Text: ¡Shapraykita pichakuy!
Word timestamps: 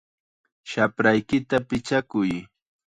¡Shapraykita 0.69 1.57
pichakuy! 1.67 2.31